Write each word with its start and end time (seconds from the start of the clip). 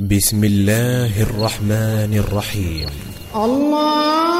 بسم 0.00 0.44
الله 0.44 1.22
الرحمن 1.22 2.12
الرحيم. 2.24 2.88
الله 3.36 4.39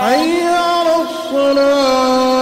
حي 0.00 0.42
على 0.42 0.94
الصلاة. 1.02 2.38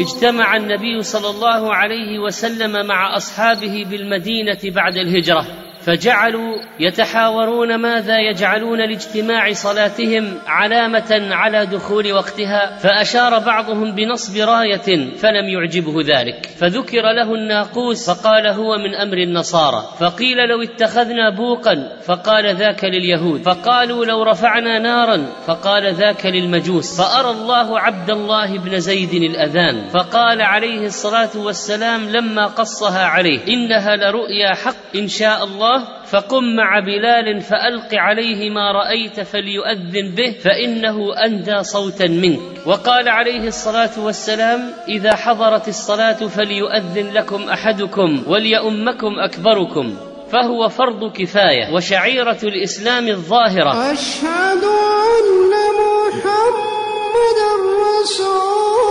اجتمع 0.00 0.56
النبي 0.56 1.02
صلى 1.02 1.30
الله 1.30 1.74
عليه 1.74 2.18
وسلم 2.18 2.86
مع 2.86 3.16
أصحابه 3.16 3.86
بالمدينة 3.90 4.58
بعد 4.64 4.96
الهجرة. 4.96 5.46
فجعلوا 5.86 6.56
يتحاورون 6.80 7.74
ماذا 7.74 8.18
يجعلون 8.18 8.78
لاجتماع 8.78 9.52
صلاتهم 9.52 10.38
علامة 10.46 11.28
على 11.30 11.66
دخول 11.66 12.12
وقتها 12.12 12.76
فأشار 12.78 13.38
بعضهم 13.38 13.94
بنصب 13.94 14.36
راية 14.36 15.16
فلم 15.16 15.48
يعجبه 15.48 16.02
ذلك. 16.02 16.46
فذكر 16.58 17.02
له 17.02 17.34
الناقوس 17.34 18.10
فقال 18.10 18.46
هو 18.46 18.78
من 18.78 18.94
أمر 18.94 19.16
النصارى. 19.16 19.84
فقيل 20.00 20.36
لو 20.48 20.62
اتخذنا 20.62 21.30
بوقا 21.36 21.96
فقال 22.04 22.56
ذاك 22.56 22.84
لليهود. 22.84 23.42
فقالوا 23.42 24.04
لو 24.04 24.22
رفعنا 24.22 24.78
نارا 24.78 25.26
فقال 25.46 25.94
ذاك 25.94 26.26
للمجوس. 26.26 27.00
فأرى 27.00 27.30
الله 27.30 27.80
عبد 27.80 28.10
الله 28.10 28.58
بن 28.58 28.80
زيد 28.80 29.14
الأذان 29.14 29.88
فقال 29.88 30.42
عليه 30.42 30.86
الصلاة 30.86 31.30
والسلام 31.36 32.08
لما 32.08 32.46
قصها 32.46 33.04
عليه 33.04 33.40
إنها 33.48 33.96
لرؤيا 33.96 34.54
حق 34.54 34.96
إن 34.96 35.08
شاء 35.08 35.44
الله 35.44 35.69
فقم 36.06 36.44
مع 36.56 36.80
بلال 36.80 37.40
فألق 37.40 37.94
عليه 37.94 38.50
ما 38.50 38.72
رأيت 38.72 39.20
فليؤذن 39.20 40.14
به 40.16 40.32
فإنه 40.44 40.96
أندى 41.26 41.62
صوتا 41.62 42.06
منك. 42.06 42.66
وقال 42.66 43.08
عليه 43.08 43.48
الصلاة 43.48 44.04
والسلام 44.04 44.72
إذا 44.88 45.14
حضرت 45.16 45.68
الصلاة 45.68 46.26
فليؤذن 46.26 47.12
لكم 47.12 47.48
أحدكم 47.48 48.22
وليؤمكم 48.26 49.18
أكبركم. 49.18 49.96
فهو 50.32 50.68
فرض 50.68 51.12
كفاية 51.12 51.74
وشعيرة 51.74 52.38
الإسلام 52.42 53.08
الظاهرة. 53.08 53.92
أشهد 53.92 54.64
أن 54.64 55.52
محمدا 55.80 57.50
رسول 58.00 58.89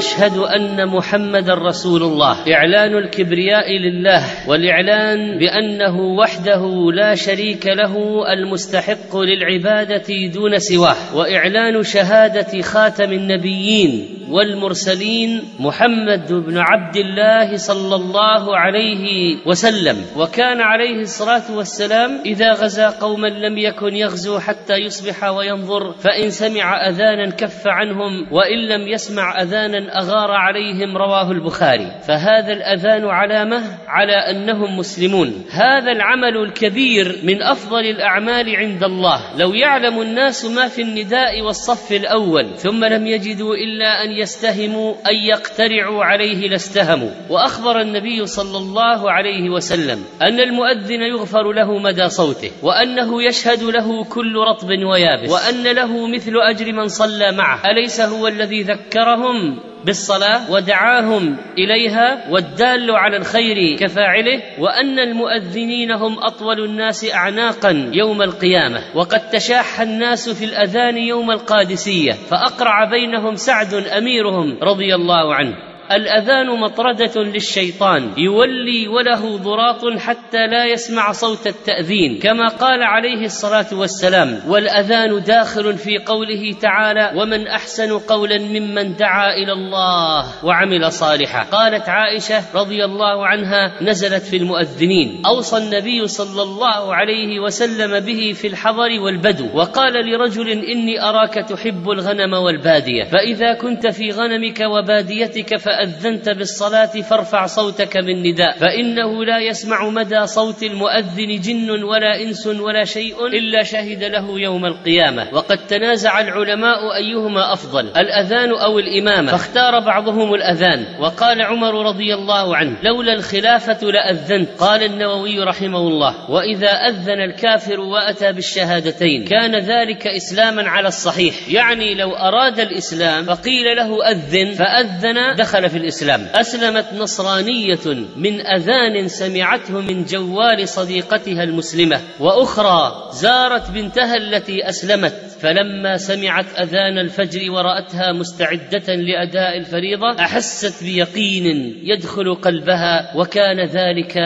الله 0.00 0.08
أشهد 0.08 0.36
أن 0.38 0.86
محمد 0.86 1.50
رسول 1.50 2.02
الله. 2.02 2.36
إعلان 2.52 2.96
الكبرياء 2.96 3.68
لله 3.78 4.48
والإعلان 4.48 5.38
بأنه 5.38 6.00
وحده 6.00 6.92
لا 6.92 7.14
شريك 7.14 7.66
له 7.66 7.94
المستحق 8.32 9.16
للعبادة 9.16 10.08
دون 10.34 10.58
سواه. 10.58 11.16
وإعلان 11.16 11.82
شهادة 11.82 12.62
خاتم 12.62 13.12
النبيين 13.12 14.19
والمرسلين 14.30 15.42
محمد 15.58 16.32
بن 16.32 16.58
عبد 16.58 16.96
الله 16.96 17.56
صلى 17.56 17.94
الله 17.96 18.56
عليه 18.56 19.36
وسلم. 19.46 19.96
وكان 20.16 20.60
عليه 20.60 21.00
الصلاة 21.00 21.56
والسلام 21.56 22.20
إذا 22.26 22.52
غزا 22.52 22.90
قوما 22.90 23.26
لم 23.26 23.58
يكن 23.58 23.96
يغزو 23.96 24.38
حتى 24.38 24.74
يصبح 24.74 25.24
وينظر 25.24 25.92
فإن 25.92 26.30
سمع 26.30 26.88
أذانا 26.88 27.30
كف 27.30 27.66
عنهم 27.66 28.32
وإن 28.32 28.58
لم 28.58 28.88
يسمع 28.88 29.42
أذانا 29.42 29.98
أغار 29.98 30.30
عليهم 30.30 30.96
رواه 30.96 31.30
البخاري. 31.30 31.92
فهذا 32.08 32.52
الأذان 32.52 33.04
علامة 33.04 33.62
على 33.88 34.12
أنهم 34.12 34.78
مسلمون. 34.78 35.44
هذا 35.50 35.92
العمل 35.92 36.36
الكبير 36.36 37.18
من 37.24 37.42
أفضل 37.42 37.80
الأعمال 37.80 38.56
عند 38.56 38.84
الله. 38.84 39.20
لو 39.38 39.54
يعلم 39.54 40.02
الناس 40.02 40.44
ما 40.44 40.68
في 40.68 40.82
النداء 40.82 41.42
والصف 41.42 41.92
الأول 41.92 42.56
ثم 42.56 42.84
لم 42.84 43.06
يجدوا 43.06 43.54
إلا 43.54 44.04
أن 44.04 44.10
يستهموا 44.20 44.94
أن 45.10 45.14
يقترعوا 45.14 46.04
عليه 46.04 46.48
لاستهموا. 46.48 47.10
وأخبر 47.30 47.80
النبي 47.80 48.26
صلى 48.26 48.58
الله 48.58 49.10
عليه 49.10 49.50
وسلم 49.50 50.04
أن 50.22 50.40
المؤذن 50.40 51.02
يغفر 51.02 51.52
له 51.52 51.78
مدى 51.78 52.08
صوته 52.08 52.50
وأنه 52.62 53.22
يشهد 53.22 53.62
له 53.62 54.04
كل 54.04 54.34
رطب 54.36 54.68
ويابس 54.68 55.30
وأن 55.30 55.64
له 55.64 56.06
مثل 56.06 56.32
أجر 56.36 56.72
من 56.72 56.88
صلى 56.88 57.32
معه. 57.32 57.70
أليس 57.70 58.00
هو 58.00 58.28
الذي 58.28 58.62
ذكرهم؟ 58.62 59.69
بالصلاة 59.84 60.50
ودعاهم 60.50 61.36
إليها 61.58 62.30
والدال 62.30 62.90
على 62.90 63.16
الخير 63.16 63.76
كفاعله 63.78 64.42
وأن 64.58 64.98
المؤذنين 64.98 65.90
هم 65.92 66.18
أطول 66.18 66.64
الناس 66.64 67.10
أعناقا 67.14 67.90
يوم 67.92 68.22
القيامة. 68.22 68.80
وقد 68.94 69.30
تشاح 69.30 69.80
الناس 69.80 70.28
في 70.28 70.44
الأذان 70.44 70.96
يوم 70.98 71.30
القادسية 71.30 72.12
فأقرع 72.12 72.84
بينهم 72.84 73.34
سعد 73.34 73.74
أميرهم 73.74 74.58
رضي 74.62 74.94
الله 74.94 75.34
عنه. 75.34 75.69
الأذان 75.92 76.60
مطردة 76.60 77.22
للشيطان. 77.22 78.12
يولي 78.18 78.88
وله 78.88 79.36
ضراط 79.36 79.98
حتى 79.98 80.46
لا 80.46 80.64
يسمع 80.64 81.12
صوت 81.12 81.46
التأذين. 81.46 82.18
كما 82.22 82.48
قال 82.48 82.82
عليه 82.82 83.24
الصلاة 83.24 83.66
والسلام 83.72 84.40
والأذان 84.48 85.22
داخل 85.22 85.76
في 85.78 85.98
قوله 85.98 86.52
تعالى 86.60 87.12
ومن 87.16 87.46
أحسن 87.46 87.98
قولا 87.98 88.38
ممن 88.38 88.94
دعا 88.96 89.34
إلى 89.34 89.52
الله 89.52 90.44
وعمل 90.44 90.92
صالحا. 90.92 91.42
قالت 91.42 91.88
عائشة 91.88 92.42
رضي 92.54 92.84
الله 92.84 93.26
عنها 93.26 93.82
نزلت 93.82 94.22
في 94.22 94.36
المؤذنين. 94.36 95.22
أوصى 95.26 95.56
النبي 95.56 96.06
صلى 96.06 96.42
الله 96.42 96.94
عليه 96.94 97.40
وسلم 97.40 98.00
به 98.00 98.32
في 98.32 98.46
الحضر 98.46 99.00
والبدو. 99.00 99.48
وقال 99.54 99.92
لرجل 99.92 100.48
إني 100.50 101.02
أراك 101.02 101.34
تحب 101.34 101.90
الغنم 101.90 102.32
والبادية. 102.34 103.04
فإذا 103.04 103.54
كنت 103.54 103.86
في 103.86 104.10
غنمك 104.10 104.60
وباديتك 104.60 105.56
فأذنت 105.80 106.28
بالصلاة 106.28 106.86
فارفع 106.86 107.46
صوتك 107.46 107.96
بالنداء. 107.96 108.58
فإنه 108.58 109.24
لا 109.24 109.38
يسمع 109.38 109.88
مدى 109.88 110.26
صوت 110.26 110.62
المؤذن 110.62 111.40
جن 111.40 111.70
ولا 111.70 112.22
إنس 112.22 112.46
ولا 112.46 112.84
شيء 112.84 113.26
إلا 113.26 113.62
شهد 113.62 114.04
له 114.04 114.40
يوم 114.40 114.66
القيامة. 114.66 115.28
وقد 115.32 115.58
تنازع 115.66 116.20
العلماء 116.20 116.96
أيهما 116.96 117.52
أفضل 117.52 117.86
الأذان 117.96 118.50
أو 118.50 118.78
الإمامة؟ 118.78 119.32
فاختار 119.32 119.80
بعضهم 119.80 120.34
الأذان. 120.34 120.84
وقال 121.00 121.42
عمر 121.42 121.86
رضي 121.86 122.14
الله 122.14 122.56
عنه 122.56 122.76
لولا 122.82 123.12
الخلافة 123.12 123.86
لأذنت. 123.86 124.48
قال 124.58 124.82
النووي 124.82 125.40
رحمه 125.40 125.78
الله 125.78 126.30
وإذا 126.30 126.70
أذن 126.70 127.20
الكافر 127.20 127.80
وأتى 127.80 128.32
بالشهادتين 128.32 129.24
كان 129.24 129.56
ذلك 129.56 130.06
إسلاما 130.06 130.68
على 130.68 130.88
الصحيح. 130.88 131.34
يعني 131.48 131.94
لو 131.94 132.12
أراد 132.14 132.60
الإسلام 132.60 133.24
فقيل 133.24 133.76
له 133.76 134.10
أذن 134.10 134.54
فأذن 134.54 135.34
دخل 135.36 135.69
في 135.70 135.76
الإسلام. 135.76 136.26
أسلمت 136.34 136.86
نصرانية 136.94 137.86
من 138.16 138.46
أذان 138.46 139.08
سمعته 139.08 139.80
من 139.80 140.04
جوال 140.04 140.68
صديقتها 140.68 141.42
المسلمة 141.42 142.00
وأخرى 142.20 143.10
زارت 143.12 143.70
بنتها 143.70 144.16
التي 144.16 144.68
أسلمت. 144.68 145.29
فلما 145.42 145.96
سمعت 145.96 146.46
أذان 146.58 146.98
الفجر 146.98 147.50
ورأتها 147.50 148.12
مستعدة 148.12 148.94
لأداء 148.94 149.56
الفريضة 149.56 150.10
أحست 150.20 150.84
بيقين 150.84 151.76
يدخل 151.82 152.34
قلبها 152.34 153.16
وكان 153.16 153.60
ذلك 153.60 154.18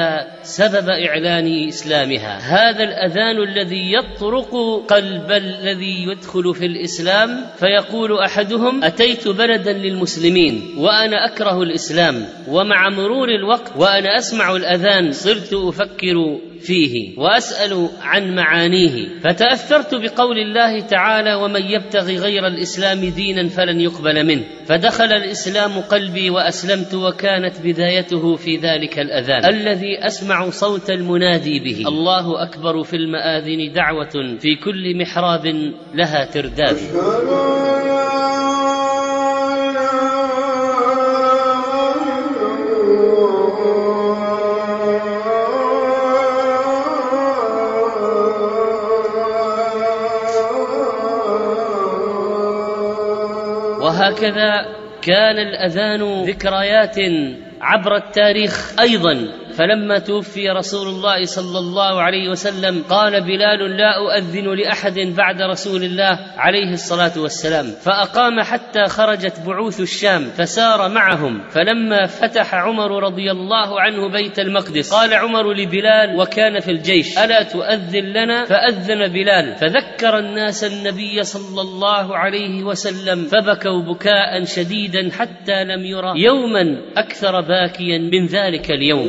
سبب 0.42 0.88
إعلان 0.88 1.68
إسلامها. 1.68 2.38
هذا 2.38 2.84
الأذان 2.84 3.42
الذي 3.48 3.92
يطرق 3.92 4.54
قلب 4.88 5.30
الذي 5.30 6.04
يدخل 6.08 6.54
في 6.54 6.66
الإسلام 6.66 7.40
فيقول 7.58 8.18
أحدهم 8.18 8.84
أتيت 8.84 9.28
بلدا 9.28 9.72
للمسلمين 9.72 10.74
وأنا 10.78 11.26
أكره 11.26 11.62
الإسلام 11.62 12.26
ومع 12.48 12.88
مرور 12.88 13.28
الوقت 13.28 13.72
وأنا 13.76 14.18
أسمع 14.18 14.56
الأذان 14.56 15.12
صرت 15.12 15.52
أفكر 15.52 16.38
فيه 16.64 17.18
وأسأل 17.18 17.88
عن 18.00 18.34
معانيه. 18.34 19.20
فتأثرت 19.20 19.94
بقول 19.94 20.38
الله 20.38 20.80
تعالى 20.80 21.34
ومن 21.34 21.62
يبتغي 21.62 22.16
غير 22.18 22.46
الإسلام 22.46 23.00
دينا 23.00 23.48
فلن 23.48 23.80
يقبل 23.80 24.26
منه 24.26 24.44
فدخل 24.66 25.12
الإسلام 25.12 25.80
قلبي 25.80 26.30
وأسلمت 26.30 26.94
وكانت 26.94 27.54
بدايته 27.64 28.36
في 28.36 28.56
ذلك 28.56 28.98
الأذان. 28.98 29.44
الذي 29.44 30.06
أسمع 30.06 30.50
صوت 30.50 30.90
المنادي 30.90 31.60
به. 31.60 31.88
الله 31.88 32.42
أكبر 32.42 32.82
في 32.82 32.96
المآذن 32.96 33.72
دعوة 33.72 34.38
في 34.38 34.56
كل 34.64 34.98
محراب 35.00 35.46
لها 35.94 36.24
ترداد. 36.24 36.76
وهكذا 53.94 54.66
كان 55.02 55.38
الأذان 55.38 56.22
ذكريات 56.24 56.96
عبر 57.60 57.96
التاريخ 57.96 58.80
أيضا. 58.80 59.28
فلما 59.58 59.98
توفي 59.98 60.48
رسول 60.48 60.88
الله 60.88 61.24
صلى 61.24 61.58
الله 61.58 62.02
عليه 62.02 62.28
وسلم 62.28 62.82
قال 62.82 63.20
بلال 63.20 63.76
لا 63.76 63.96
أؤذن 63.98 64.54
لأحد 64.54 64.98
بعد 64.98 65.42
رسول 65.42 65.84
الله 65.84 66.18
عليه 66.36 66.72
الصلاة 66.72 67.12
والسلام 67.16 67.66
فأقام 67.66 68.40
حتى 68.40 68.84
خرجت 68.88 69.40
بعوث 69.46 69.80
الشام 69.80 70.24
فسار 70.24 70.88
معهم. 70.88 71.40
فلما 71.50 72.06
فتح 72.06 72.54
عمر 72.54 73.02
رضي 73.02 73.30
الله 73.30 73.80
عنه 73.80 74.08
بيت 74.08 74.38
المقدس 74.38 74.94
قال 74.94 75.14
عمر 75.14 75.52
لبلال 75.52 76.20
وكان 76.20 76.60
في 76.60 76.70
الجيش 76.70 77.18
ألا 77.18 77.42
تؤذن 77.42 78.04
لنا؟ 78.04 78.44
فأذن 78.44 79.08
بلال. 79.08 79.56
فذكر 79.56 80.18
الناس 80.18 80.64
النبي 80.64 81.22
صلى 81.22 81.60
الله 81.60 82.16
عليه 82.16 82.62
وسلم 82.64 83.24
فبكوا 83.24 83.82
بكاء 83.82 84.44
شديدا 84.44 85.10
حتى 85.12 85.64
لم 85.64 85.84
يرى 85.84 86.12
يوما 86.16 86.78
أكثر 86.96 87.40
باكيا 87.40 87.98
من 87.98 88.26
ذلك 88.26 88.70
اليوم. 88.70 89.08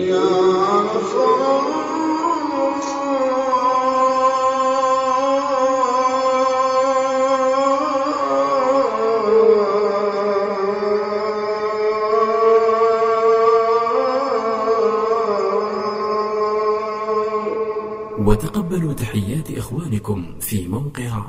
وتقبلوا 18.19 18.93
تحيات 18.93 19.51
إخوانكم 19.51 20.39
في 20.39 20.67
موقع 20.67 21.25